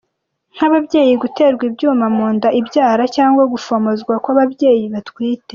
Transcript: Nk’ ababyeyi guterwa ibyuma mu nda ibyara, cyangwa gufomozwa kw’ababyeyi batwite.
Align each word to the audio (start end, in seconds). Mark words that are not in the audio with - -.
Nk’ 0.55 0.61
ababyeyi 0.67 1.13
guterwa 1.23 1.63
ibyuma 1.69 2.05
mu 2.15 2.25
nda 2.35 2.49
ibyara, 2.59 3.03
cyangwa 3.15 3.43
gufomozwa 3.53 4.13
kw’ababyeyi 4.23 4.85
batwite. 4.93 5.49